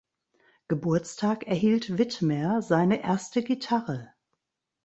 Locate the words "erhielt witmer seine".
1.45-3.03